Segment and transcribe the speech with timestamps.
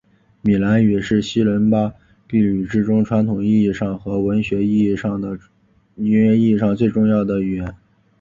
[0.41, 1.93] 米兰语是西伦巴
[2.27, 5.21] 第语之中传统意义上和文学意义上
[6.75, 7.75] 最重要的语言。